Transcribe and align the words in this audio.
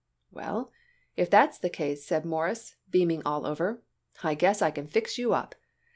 "Well, 0.31 0.71
if 1.15 1.29
that's 1.29 1.59
the 1.59 1.69
case," 1.69 2.03
said 2.03 2.25
Morris, 2.25 2.75
beaming 2.89 3.21
all 3.23 3.45
over, 3.45 3.83
"I 4.23 4.33
guess 4.33 4.59
I 4.59 4.71
can 4.71 4.87
fix 4.87 5.19
you 5.19 5.31
up. 5.35 5.53